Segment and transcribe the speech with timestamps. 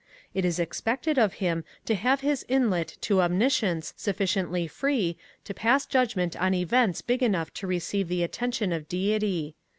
[0.33, 5.85] It is expected of him to have his inlet to Omniscience sufficiently free to pass
[5.85, 9.53] judgment on events big enough to receive the attention of deity.